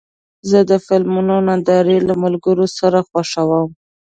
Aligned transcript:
زه 0.49 0.59
د 0.69 0.71
فلمونو 0.85 1.35
نندارې 1.47 1.97
له 2.07 2.13
ملګرو 2.23 2.65
سره 2.77 2.99
خوښوم. 3.09 3.69